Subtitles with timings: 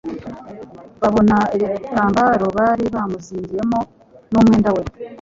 [1.01, 3.79] Babona ibitambaro bari bamuzingiyemo
[4.31, 4.83] n'umwenda we